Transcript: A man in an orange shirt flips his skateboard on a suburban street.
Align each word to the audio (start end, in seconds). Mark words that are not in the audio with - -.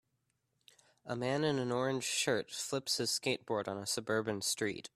A 1.05 1.15
man 1.15 1.43
in 1.43 1.59
an 1.59 1.71
orange 1.71 2.05
shirt 2.05 2.49
flips 2.49 2.97
his 2.97 3.11
skateboard 3.11 3.67
on 3.67 3.77
a 3.77 3.85
suburban 3.85 4.41
street. 4.41 4.89